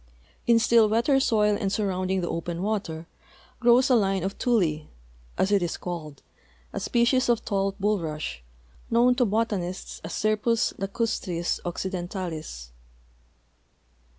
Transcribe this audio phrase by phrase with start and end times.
[0.47, 3.05] In still wetter soil and surrounding the open water
[3.59, 4.87] grows a line of tule,
[5.37, 6.23] as it is called,
[6.73, 8.39] a species of tall bulrush,
[8.89, 12.71] known to botanists as Scirpus lacastris occidentalis.